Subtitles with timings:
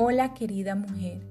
[0.00, 1.26] Hola querida mujer,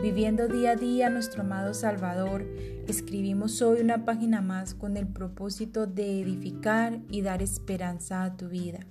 [0.00, 2.42] viviendo día a día nuestro amado Salvador,
[2.86, 8.48] escribimos hoy una página más con el propósito de edificar y dar esperanza a tu
[8.48, 8.86] vida.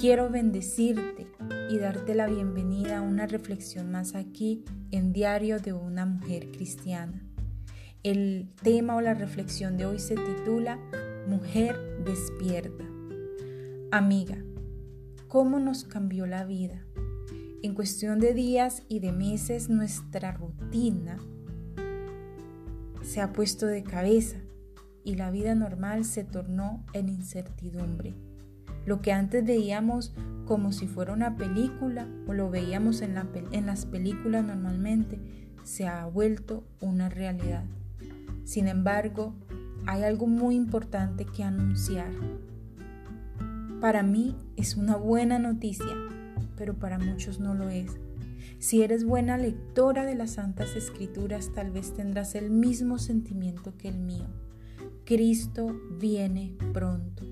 [0.00, 1.26] Quiero bendecirte
[1.68, 7.22] y darte la bienvenida a una reflexión más aquí en Diario de una Mujer Cristiana.
[8.02, 10.78] El tema o la reflexión de hoy se titula
[11.28, 12.84] Mujer despierta.
[13.90, 14.38] Amiga,
[15.28, 16.82] ¿cómo nos cambió la vida?
[17.60, 21.18] En cuestión de días y de meses nuestra rutina
[23.02, 24.36] se ha puesto de cabeza
[25.02, 28.14] y la vida normal se tornó en incertidumbre.
[28.86, 30.14] Lo que antes veíamos
[30.46, 35.18] como si fuera una película o lo veíamos en, las películas normalmente,
[35.64, 37.64] se ha vuelto una realidad.
[38.44, 39.34] Sin embargo,
[39.84, 42.12] hay algo muy importante que anunciar.
[43.80, 45.94] Para mí es una buena noticia
[46.58, 47.96] pero para muchos no lo es.
[48.58, 53.88] Si eres buena lectora de las Santas Escrituras, tal vez tendrás el mismo sentimiento que
[53.88, 54.26] el mío.
[55.04, 57.24] Cristo viene pronto.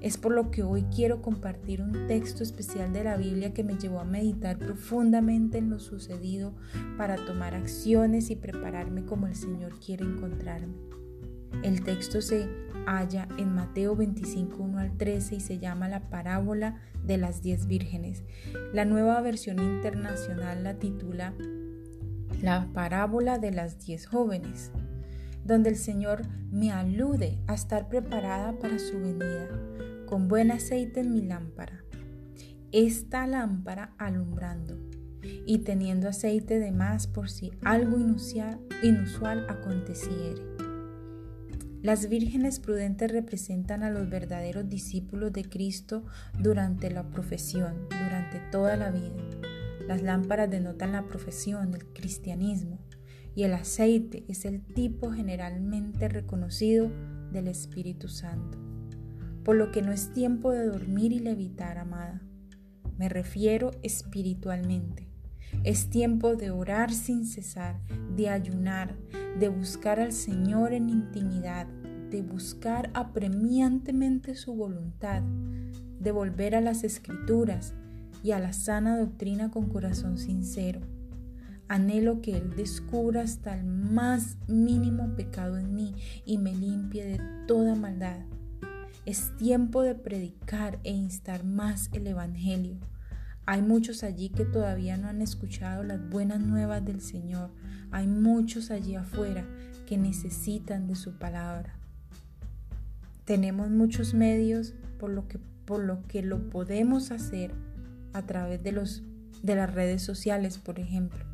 [0.00, 3.76] Es por lo que hoy quiero compartir un texto especial de la Biblia que me
[3.76, 6.54] llevó a meditar profundamente en lo sucedido
[6.96, 10.74] para tomar acciones y prepararme como el Señor quiere encontrarme.
[11.62, 12.48] El texto se
[12.86, 17.66] halla en Mateo 25, 1 al 13 y se llama la parábola de las diez
[17.66, 18.24] vírgenes.
[18.72, 21.34] La nueva versión internacional la titula
[22.42, 24.72] La parábola de las diez jóvenes,
[25.44, 29.48] donde el Señor me alude a estar preparada para su venida,
[30.06, 31.84] con buen aceite en mi lámpara.
[32.72, 34.78] Esta lámpara alumbrando
[35.46, 40.51] y teniendo aceite de más por si algo inusual, inusual aconteciere.
[41.82, 46.04] Las vírgenes prudentes representan a los verdaderos discípulos de Cristo
[46.38, 49.16] durante la profesión, durante toda la vida.
[49.88, 52.78] Las lámparas denotan la profesión, el cristianismo,
[53.34, 56.88] y el aceite es el tipo generalmente reconocido
[57.32, 58.58] del Espíritu Santo.
[59.42, 62.22] Por lo que no es tiempo de dormir y levitar, amada.
[62.96, 65.11] Me refiero espiritualmente.
[65.64, 67.78] Es tiempo de orar sin cesar,
[68.16, 68.96] de ayunar,
[69.38, 71.68] de buscar al Señor en intimidad,
[72.10, 75.22] de buscar apremiantemente su voluntad,
[76.00, 77.74] de volver a las escrituras
[78.24, 80.80] y a la sana doctrina con corazón sincero.
[81.68, 85.94] Anhelo que Él descubra hasta el más mínimo pecado en mí
[86.26, 88.18] y me limpie de toda maldad.
[89.06, 92.78] Es tiempo de predicar e instar más el Evangelio
[93.44, 97.50] hay muchos allí que todavía no han escuchado las buenas nuevas del Señor.
[97.90, 99.44] Hay muchos allí afuera
[99.86, 101.74] que necesitan de su palabra.
[103.24, 107.52] Tenemos muchos medios por lo que, por lo, que lo podemos hacer
[108.12, 109.02] a través de, los,
[109.42, 111.24] de las redes sociales, por ejemplo.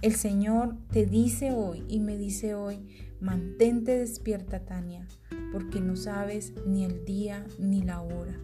[0.00, 2.86] El Señor te dice hoy y me dice hoy,
[3.20, 5.08] mantente despierta, Tania,
[5.52, 8.38] porque no sabes ni el día ni la hora.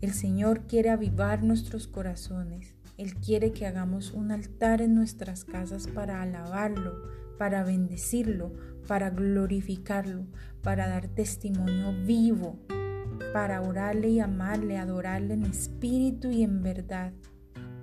[0.00, 2.74] El Señor quiere avivar nuestros corazones.
[2.96, 7.02] Él quiere que hagamos un altar en nuestras casas para alabarlo,
[7.38, 8.52] para bendecirlo,
[8.86, 10.26] para glorificarlo,
[10.62, 12.58] para dar testimonio vivo,
[13.32, 17.12] para orarle y amarle, adorarle en espíritu y en verdad,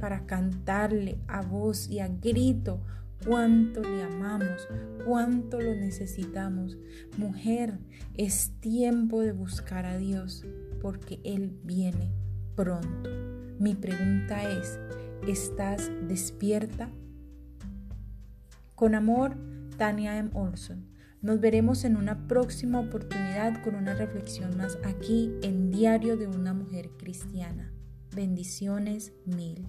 [0.00, 2.80] para cantarle a voz y a grito
[3.26, 4.68] cuánto le amamos,
[5.04, 6.78] cuánto lo necesitamos.
[7.16, 7.78] Mujer,
[8.14, 10.44] es tiempo de buscar a Dios
[10.80, 12.12] porque Él viene
[12.54, 13.10] pronto.
[13.58, 14.78] Mi pregunta es,
[15.26, 16.90] ¿estás despierta?
[18.74, 19.36] Con amor,
[19.76, 20.30] Tania M.
[20.34, 20.92] Olson.
[21.20, 26.52] Nos veremos en una próxima oportunidad con una reflexión más aquí en Diario de una
[26.52, 27.72] Mujer Cristiana.
[28.12, 29.68] Bendiciones mil.